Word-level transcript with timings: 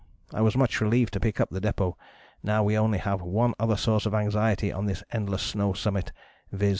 I 0.33 0.41
was 0.41 0.57
much 0.57 0.81
relieved 0.81 1.13
to 1.13 1.19
pick 1.19 1.39
up 1.39 1.51
the 1.51 1.61
depôt: 1.61 1.93
now 2.41 2.63
we 2.63 2.75
only 2.75 2.97
have 2.97 3.21
one 3.21 3.53
other 3.59 3.77
source 3.77 4.07
of 4.07 4.15
anxiety 4.15 4.73
on 4.73 4.87
this 4.87 5.03
endless 5.11 5.43
snow 5.43 5.73
summit, 5.73 6.11
viz. 6.51 6.69